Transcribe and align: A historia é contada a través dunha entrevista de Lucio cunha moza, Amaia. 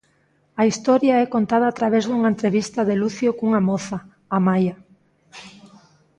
A 0.61 0.63
historia 0.69 1.15
é 1.23 1.25
contada 1.35 1.65
a 1.69 1.75
través 1.79 2.03
dunha 2.05 2.31
entrevista 2.33 2.79
de 2.89 2.95
Lucio 3.01 3.31
cunha 3.37 3.61
moza, 3.69 3.97
Amaia. 4.35 4.75